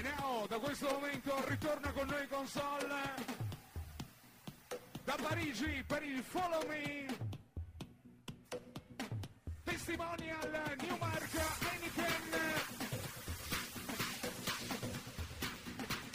[0.00, 3.14] Eneo da questo momento ritorna con noi console
[5.04, 7.06] da Parigi per il Follow Me.
[9.62, 12.38] Testimonial Newmark Heineken.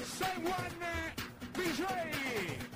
[0.01, 1.13] Say One
[1.53, 2.74] DJ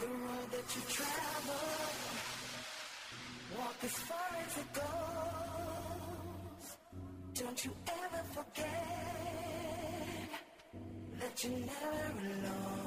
[0.00, 1.64] The road that you travel,
[3.58, 6.66] walk as far as it goes.
[7.34, 8.68] Don't you ever forget
[11.20, 12.78] that you're never alone.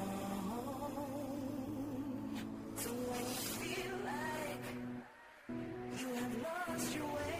[2.76, 4.66] So when you feel like
[6.00, 7.31] you have lost your way,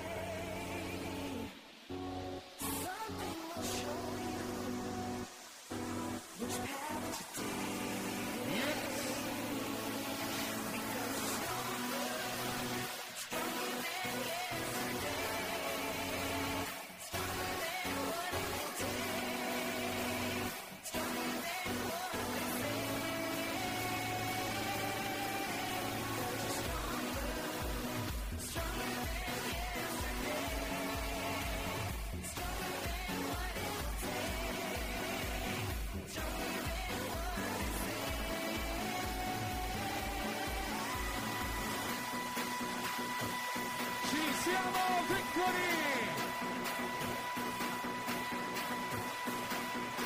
[44.43, 46.11] siamo, Victory!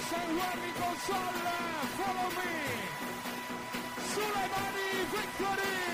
[0.09, 1.55] San Juan in console,
[1.97, 2.53] follow me!
[4.13, 5.86] Sulle mani, Victory!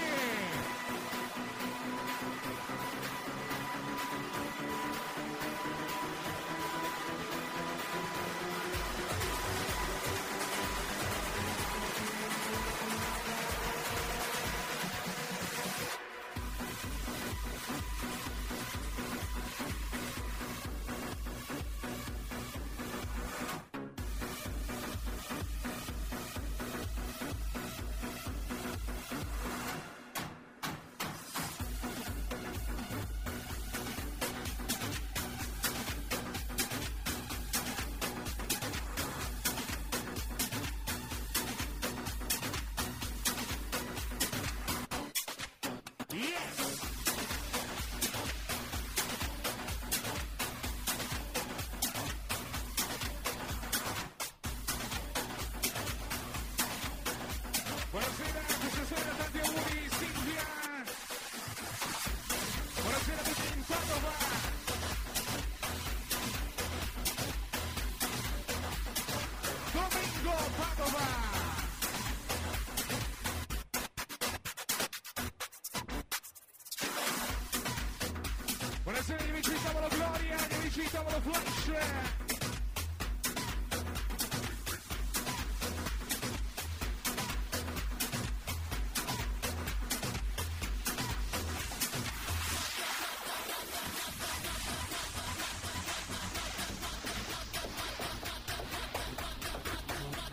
[81.03, 81.71] Parigi, tavolo flash.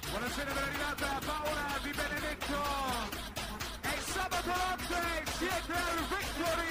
[0.10, 2.62] Buonasera ben arrivata Paola Di Benedetto.
[3.81, 6.69] È sabato notte, siete al Victory.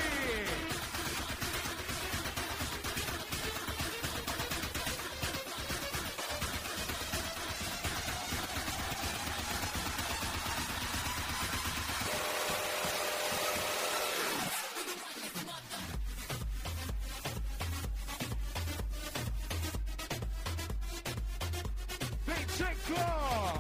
[22.58, 23.57] Sinclair.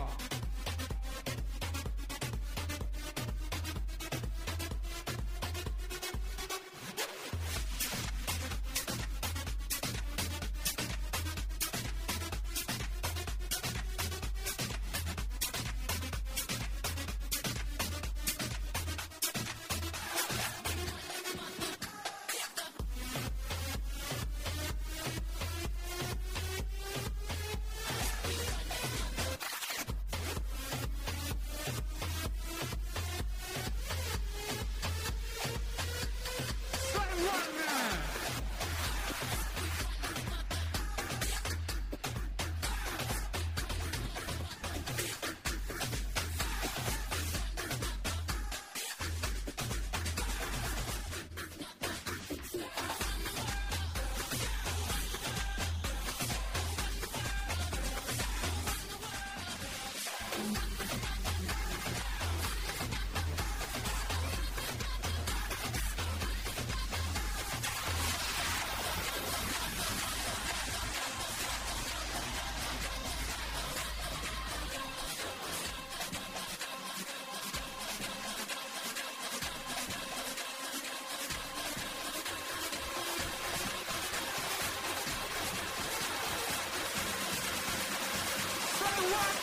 [89.08, 89.37] Say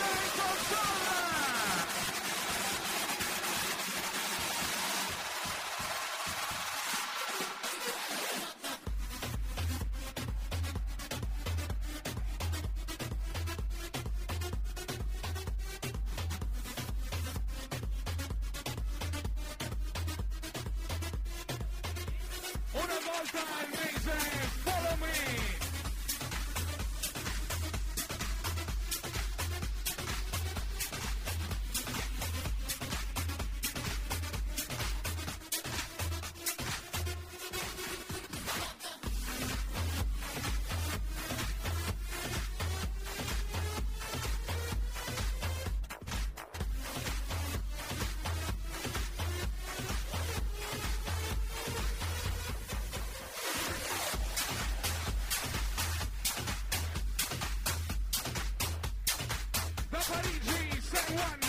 [60.08, 61.40] Parigi, Say One.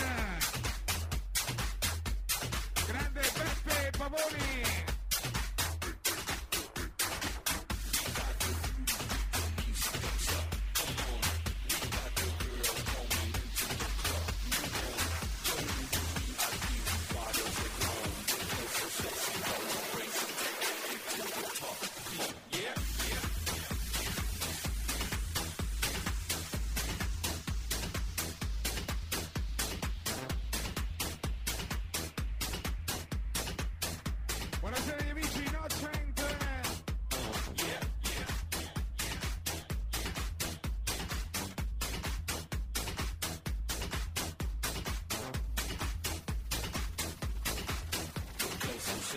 [2.87, 4.66] Grande Beppe Pavoni.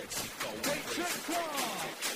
[0.00, 0.50] Vincenzo!
[0.64, 2.09] Domingo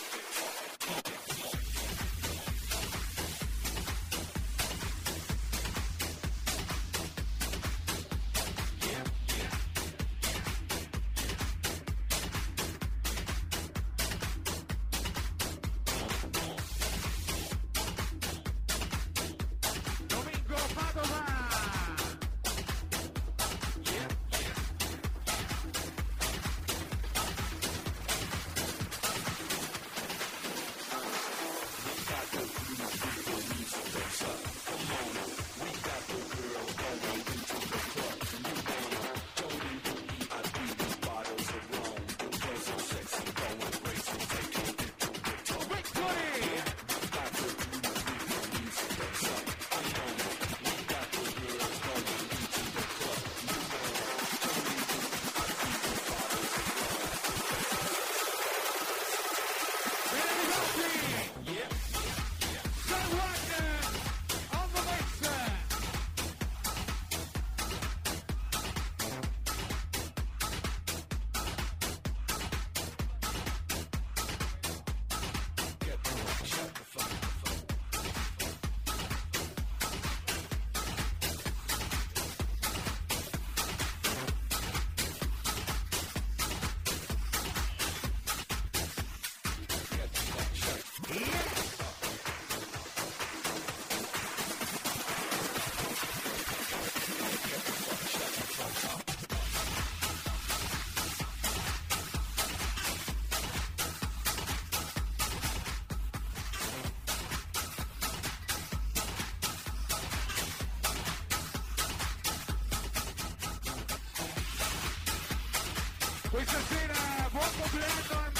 [116.34, 118.33] O Cecina, boa completa,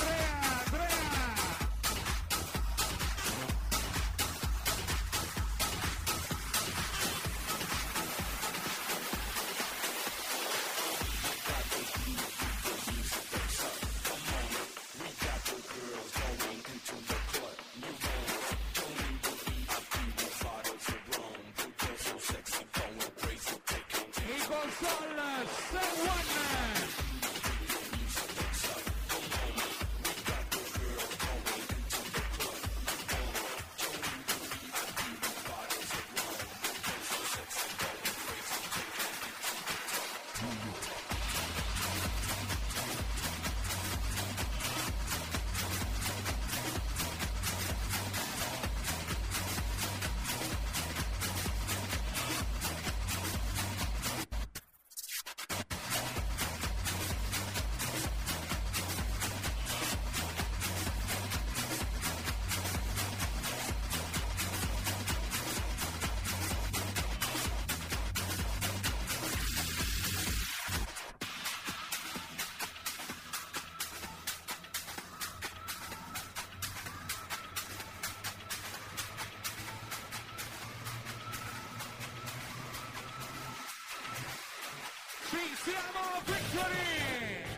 [85.30, 87.53] vinciamo Victory!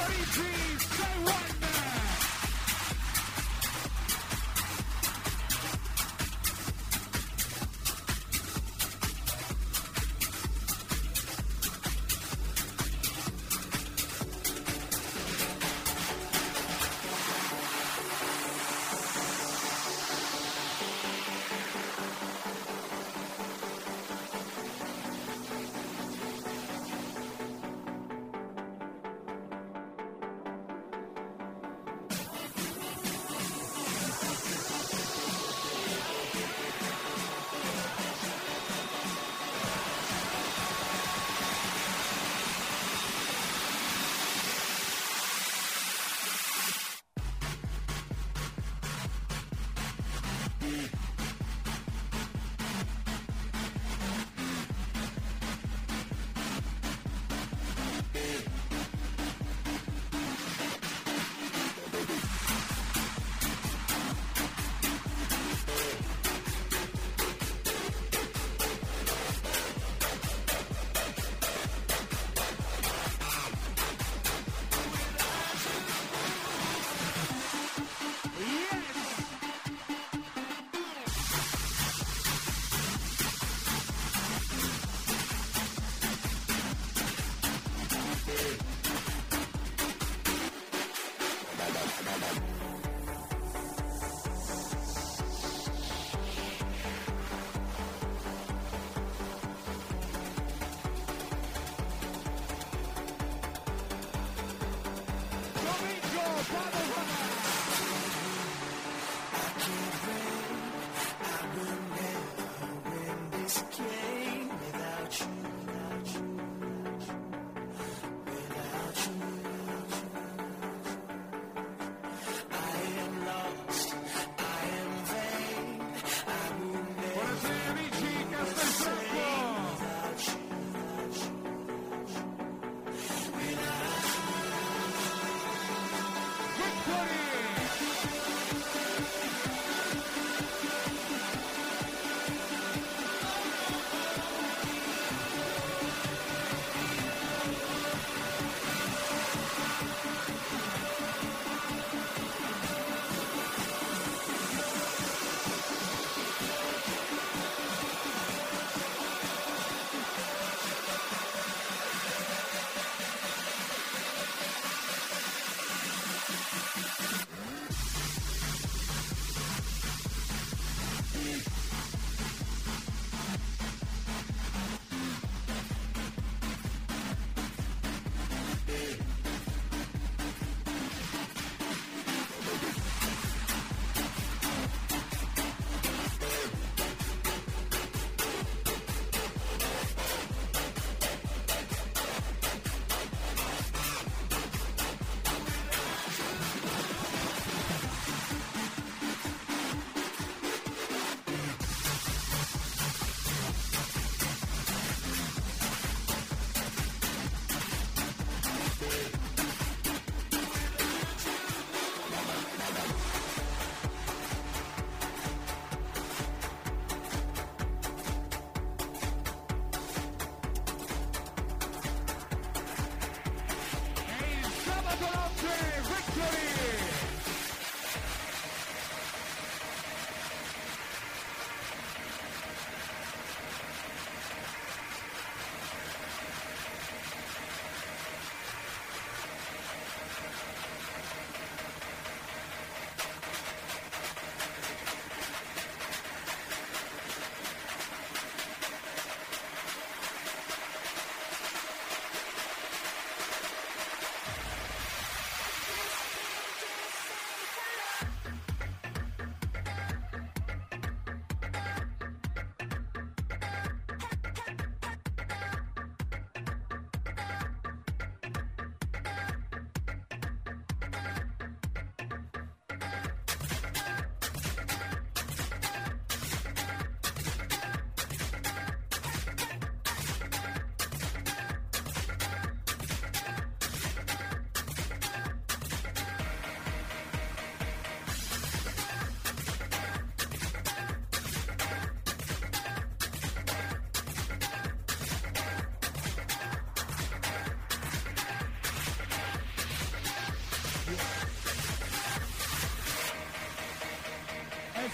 [0.00, 1.89] Buddy say Jay Whiteman.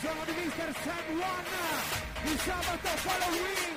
[0.00, 0.74] Sono di Mr.
[0.84, 3.75] Sam One di sabato Halloween!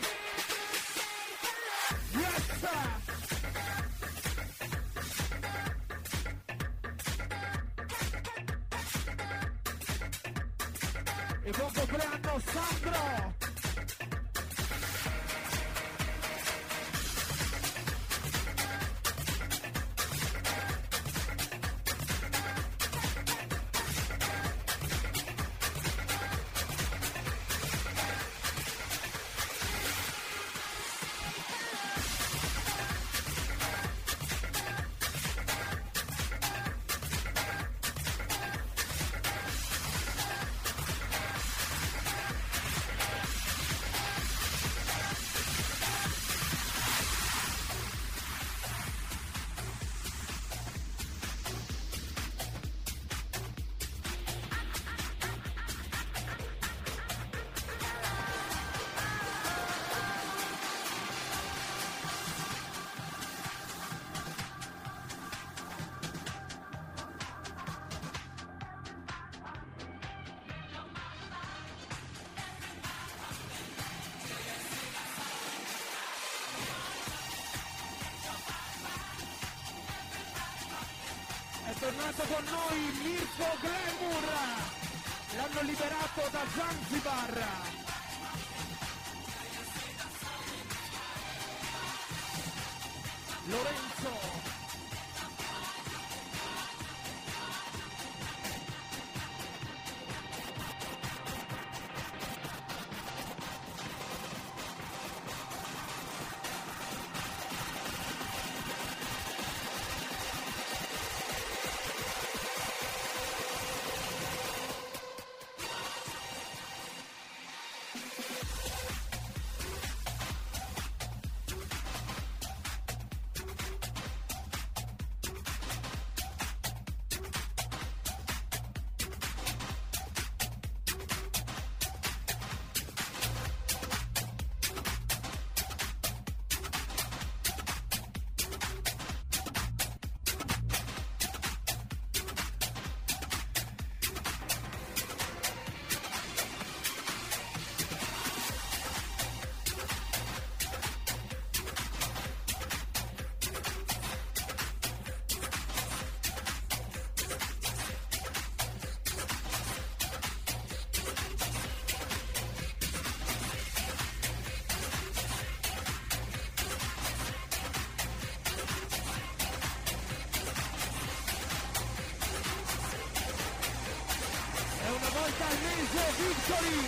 [174.99, 176.81] una volta al mese Victory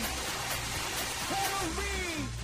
[1.29, 2.39] Follow me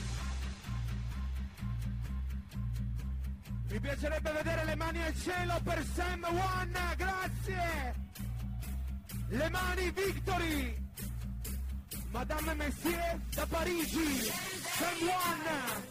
[3.70, 7.96] Mi piacerebbe vedere le mani al cielo per Sam One, grazie!
[9.28, 10.86] Le mani Victory!
[12.12, 15.88] Madame Messier da Parigi, Sam One!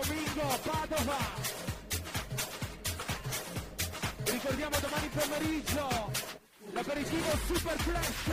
[0.00, 1.16] Domingo, Padova.
[4.26, 6.12] Ricordiamo domani pomeriggio
[6.72, 8.30] l'aperitivo Super Flash.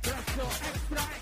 [0.00, 1.13] Prezzo extra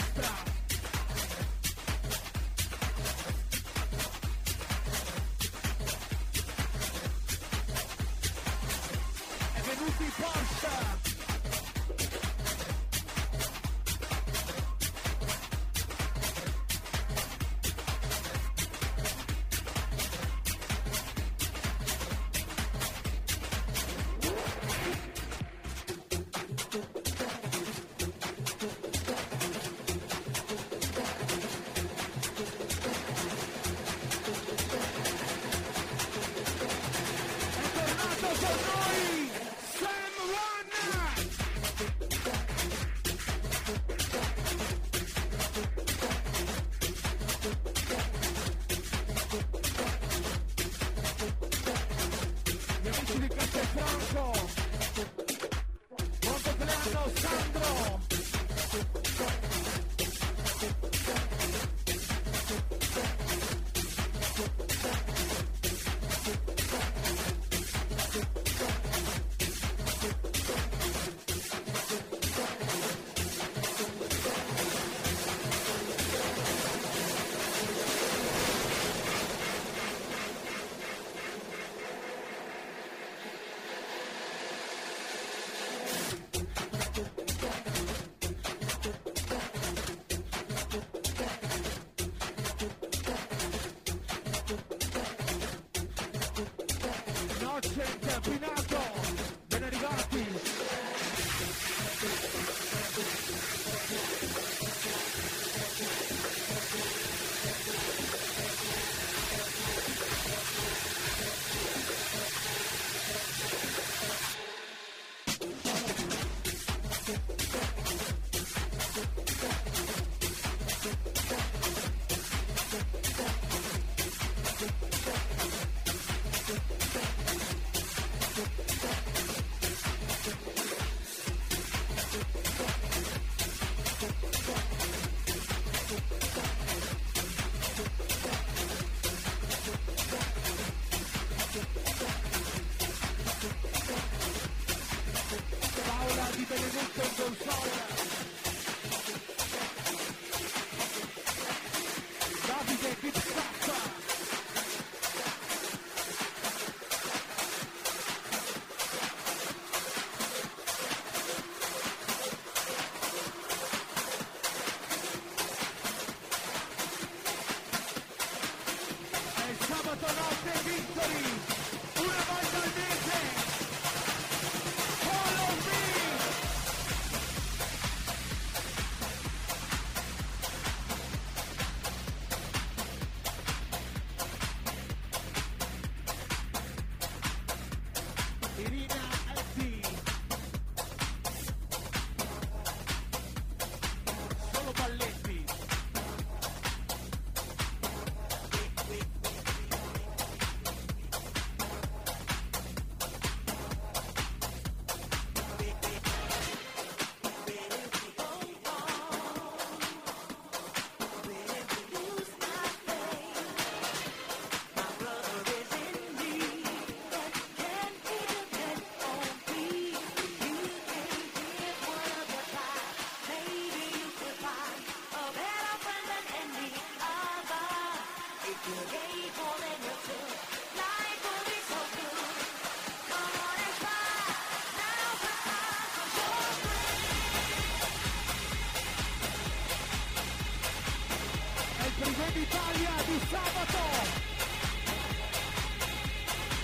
[242.13, 243.85] Il primo d'Italia di sabato.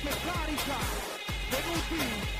[0.02, 0.76] Che carica.
[1.48, 2.37] Venuti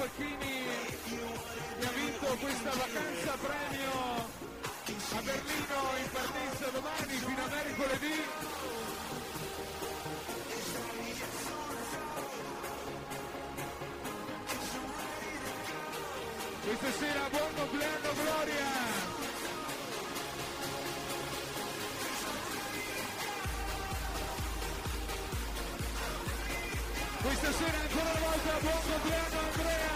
[0.00, 0.64] Facchini
[1.78, 3.92] che ha vinto questa vacanza premio
[5.12, 8.24] a Berlino in partenza domani fino a mercoledì.
[16.64, 18.68] Questa sera buon compleanno Gloria!
[27.20, 29.89] Questa sera ancora una volta buon compleanno Andrea!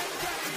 [0.00, 0.49] Bang, bang.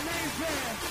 [0.00, 0.89] amazing.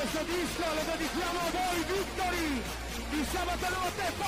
[0.00, 2.62] Questo disco lo dedichiamo a voi, Vittori,
[3.10, 4.27] di Sabato Nuovo Tempo!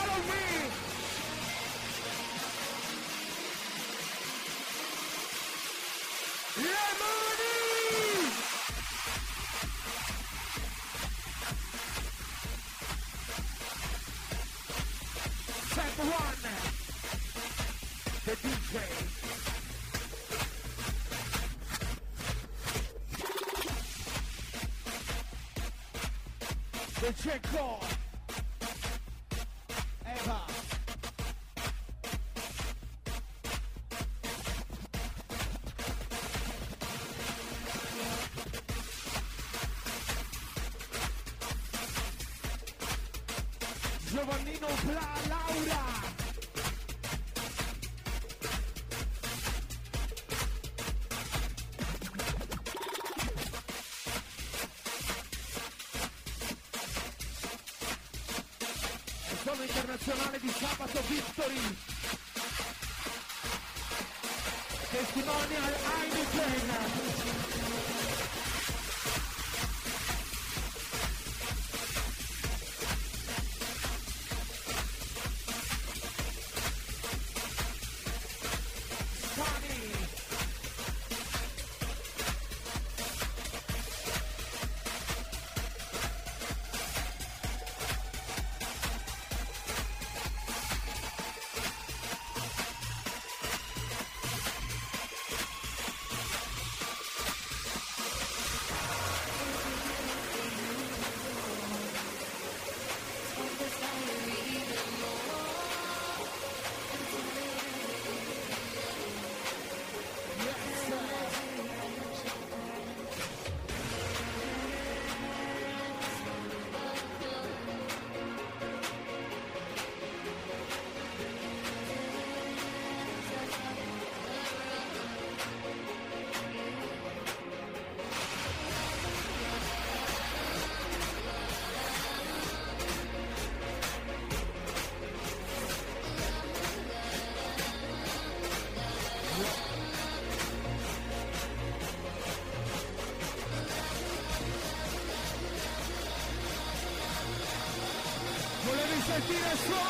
[149.30, 149.89] Be a strong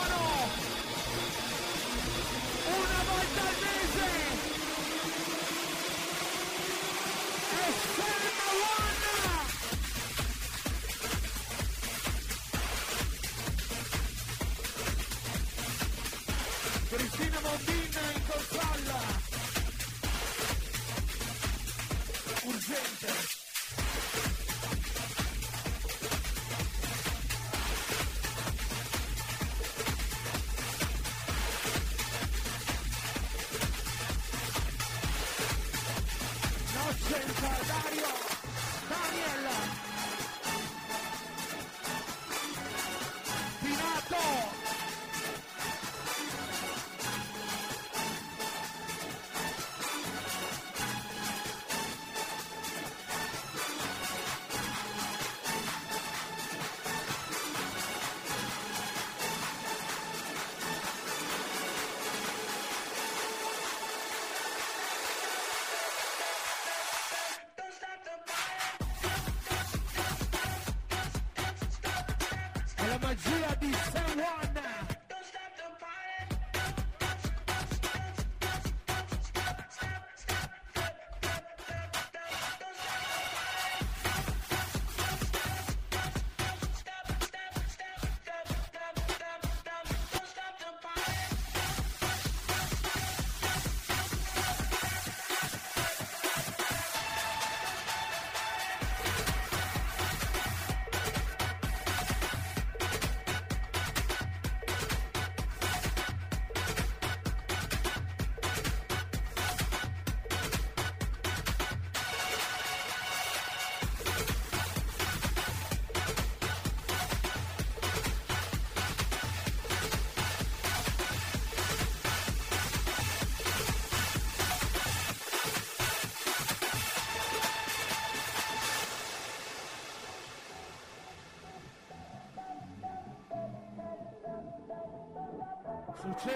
[73.11, 74.49] magia di San Juan.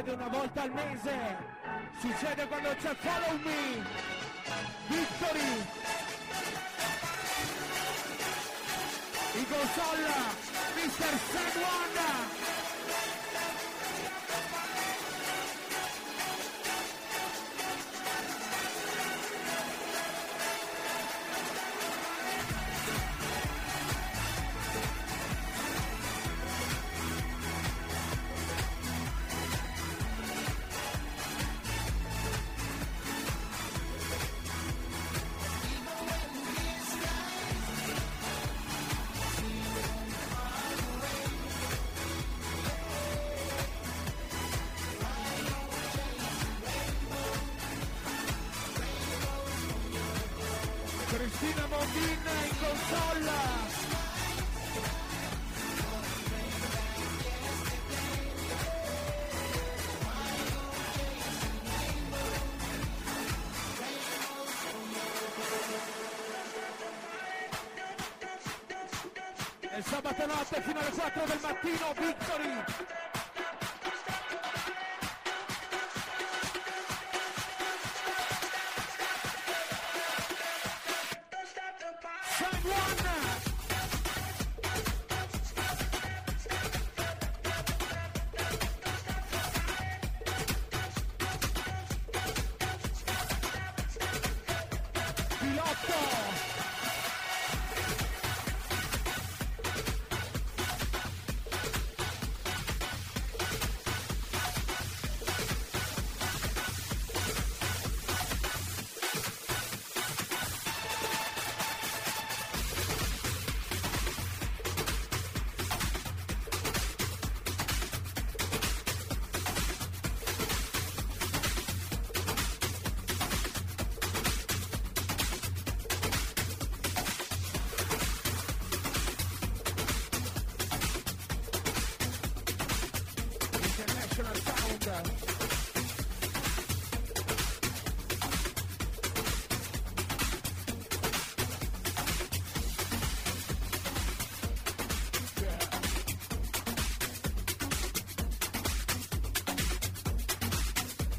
[0.05, 1.37] Succede una volta al mese,
[1.99, 3.83] succede quando c'è Follow Me,
[4.87, 5.67] Victory,
[9.33, 10.07] in console,
[10.75, 11.19] Mr.
[11.33, 12.14] San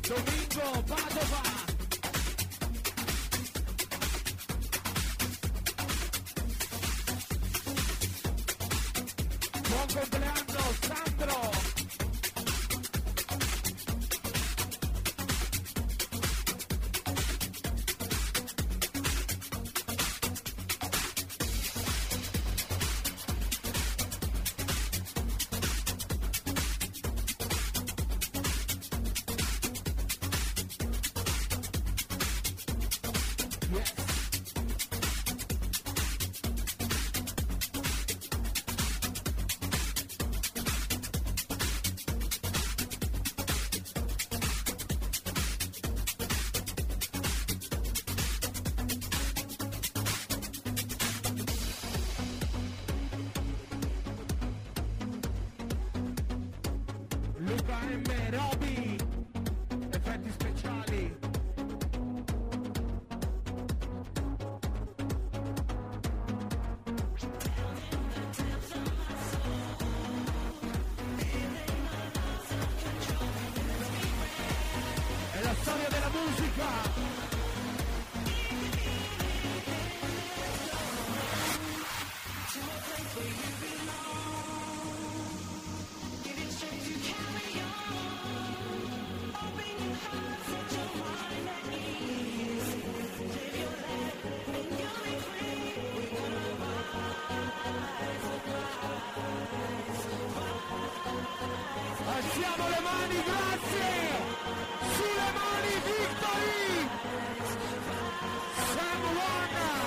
[0.07, 1.54] Domingo Padova.
[57.67, 58.95] M, Roby
[59.89, 61.17] Effetti speciali.
[75.31, 76.94] È la storia della musica.
[102.95, 103.93] mani, grazie!
[104.95, 106.89] Sulle mani, victory!
[108.73, 109.83] Sam Warner!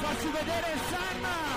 [0.00, 1.55] Facci vedere Sam!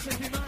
[0.00, 0.39] Send him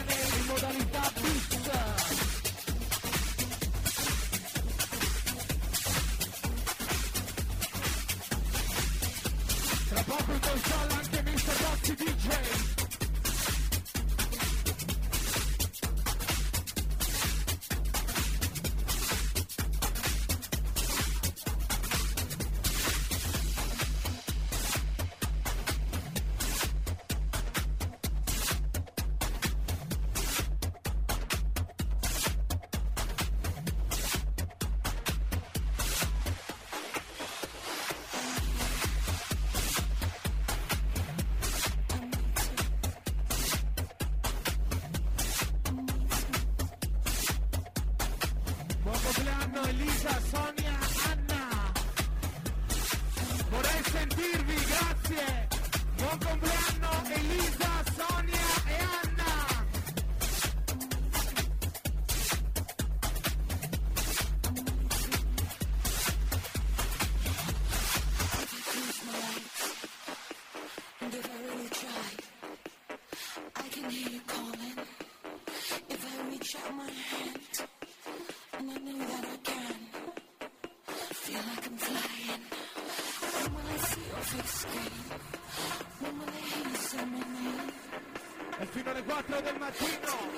[88.72, 90.31] fino alle 4 del mattino.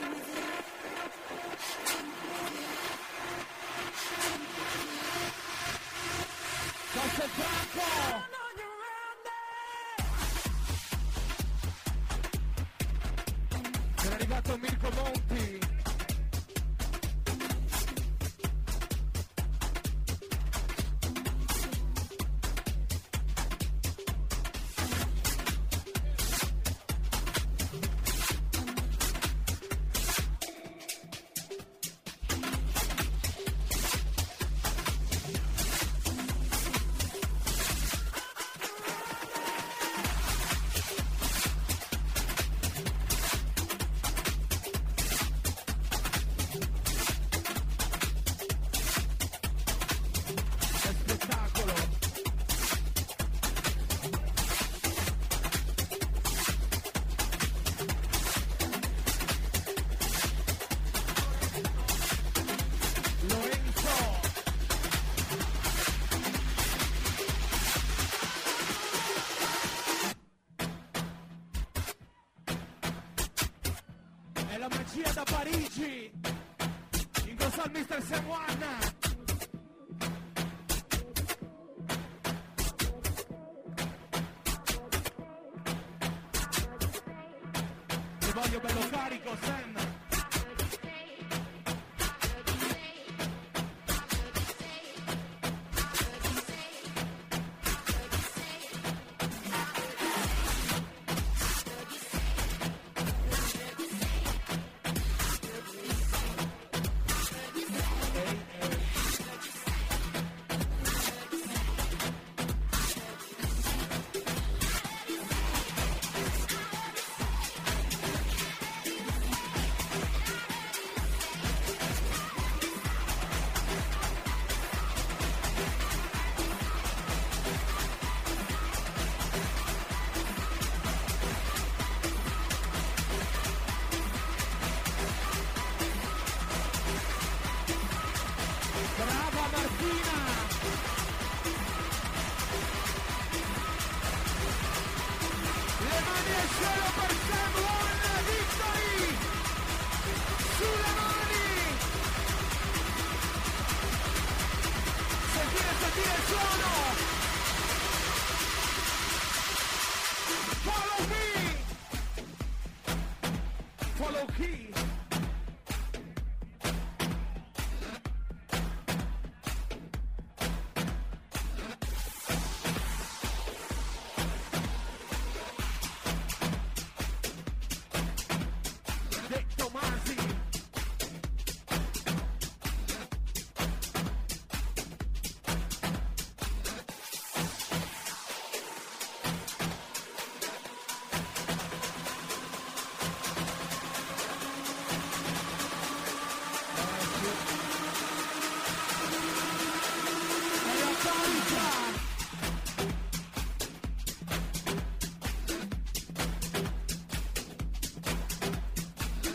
[89.34, 89.63] Los Angeles.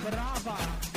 [0.10, 0.89] brava.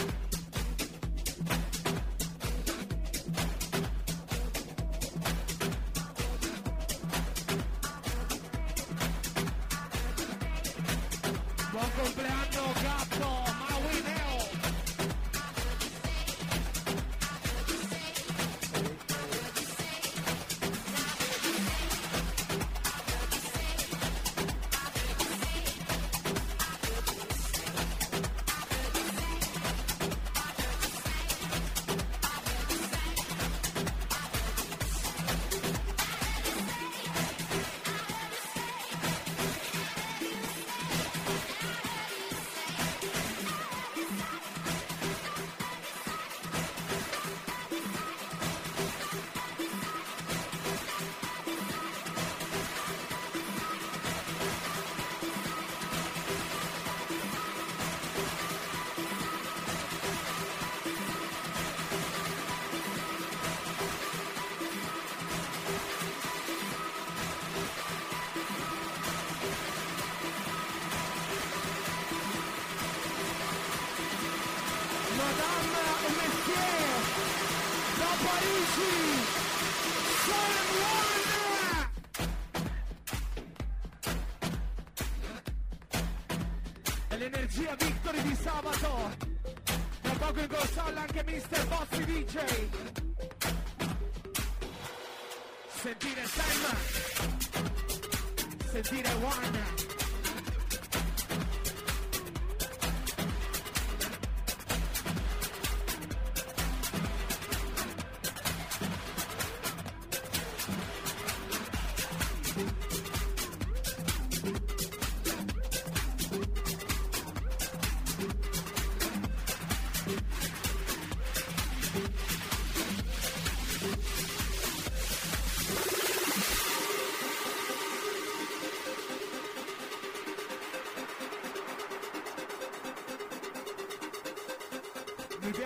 [75.33, 79.32] Madame et da dans Paris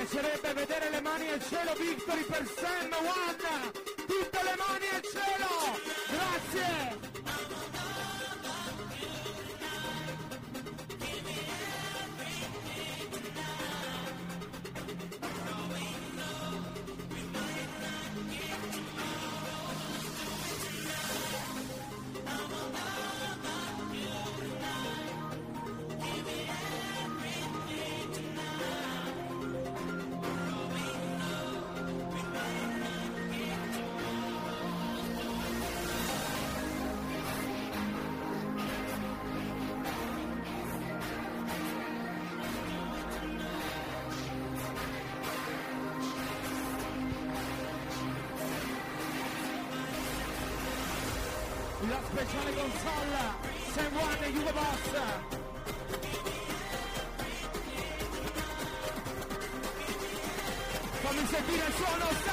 [0.08, 3.72] piacerebbe vedere le mani al cielo Victory per Sam One
[4.06, 5.80] tutte le mani al cielo.
[6.06, 6.95] Grazie.
[52.10, 53.18] speciale console
[53.72, 55.34] San Juan e Hugo Boss
[61.02, 62.25] come sentire il suono.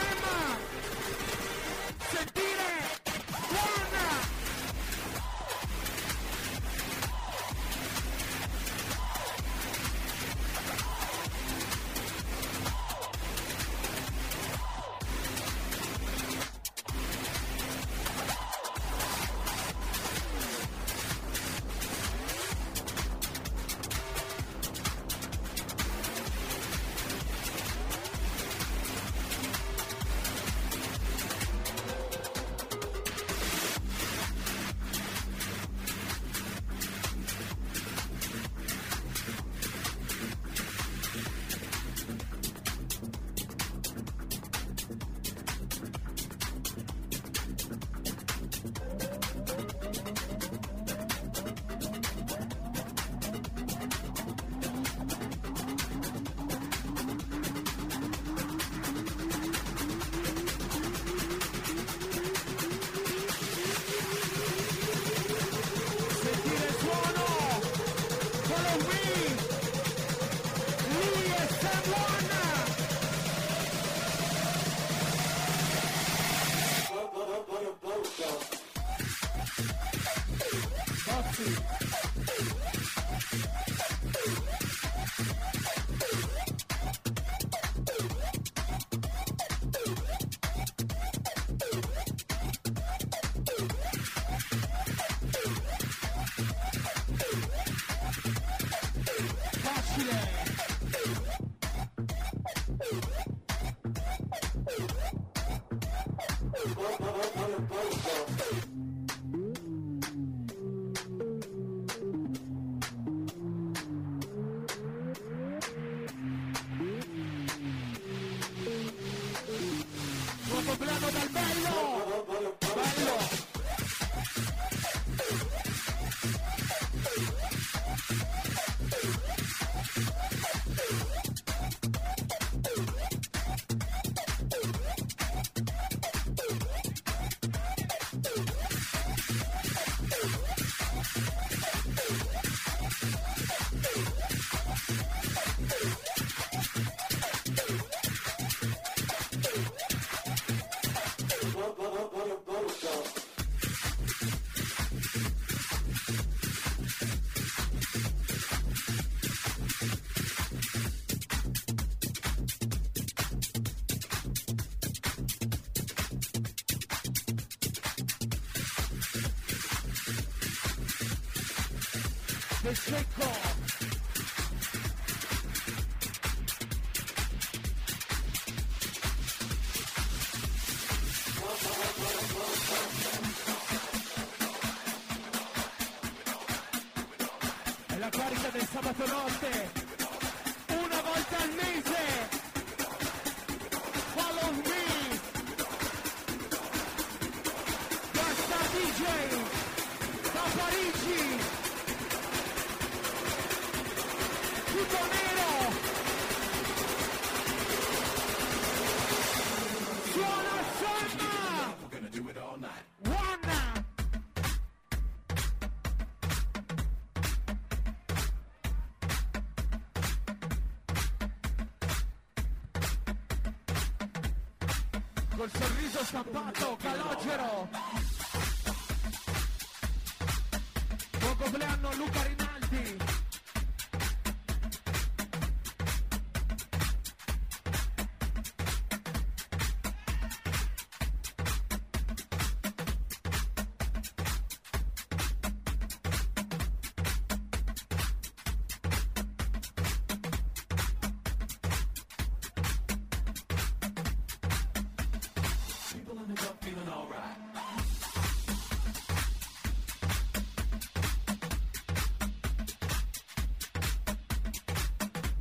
[172.64, 173.53] the shake off.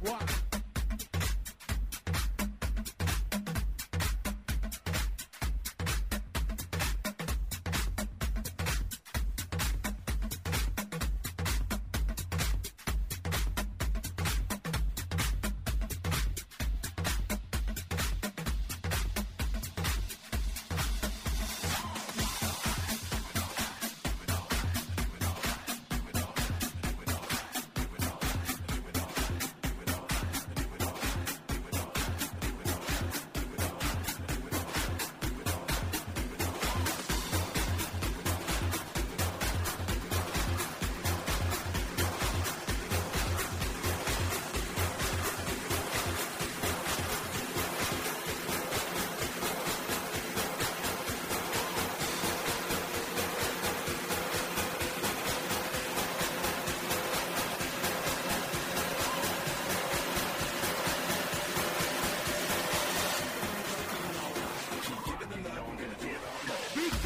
[0.02, 0.41] What?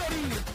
[0.08, 0.45] Ready.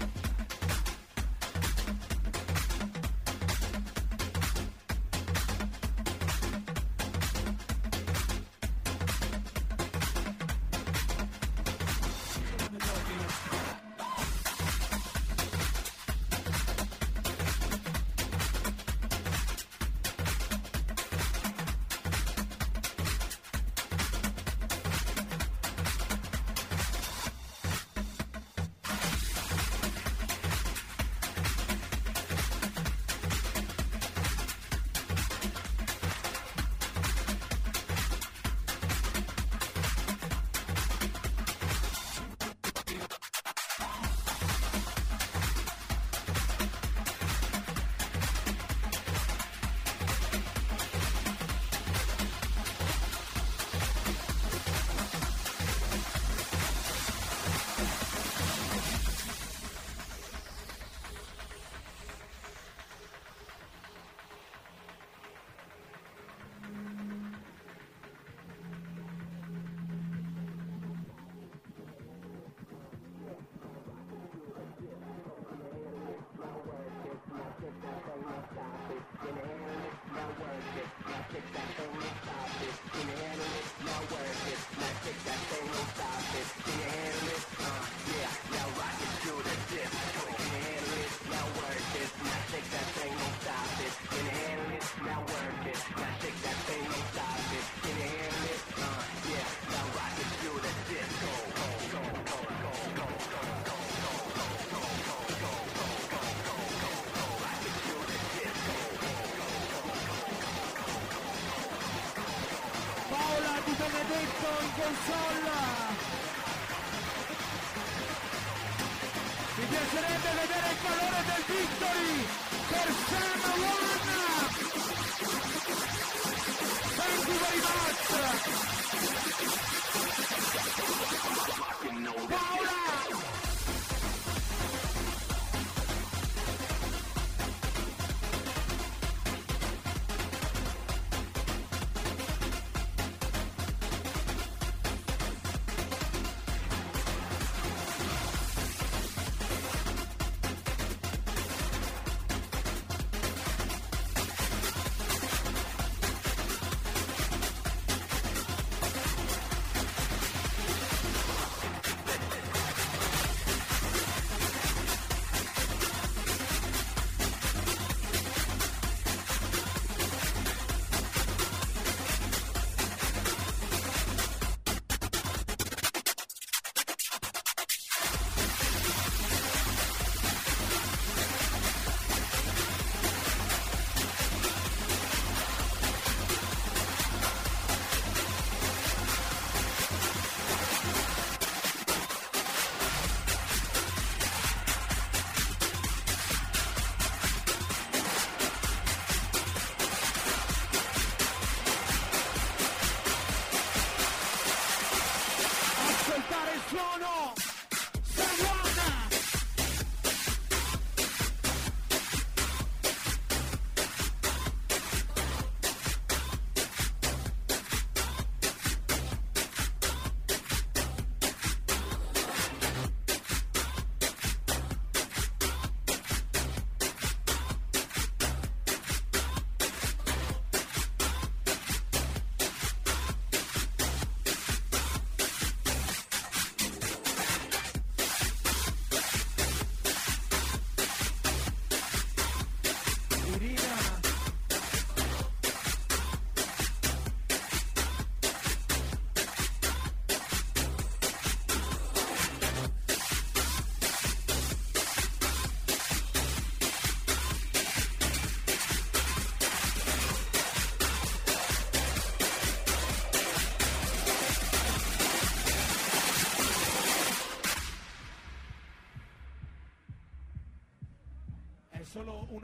[114.81, 115.20] goes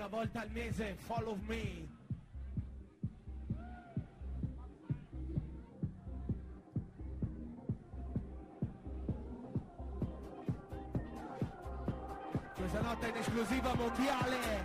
[0.07, 1.85] una volta al mese, follow me.
[12.55, 14.56] Questa notte in esclusiva mondiale.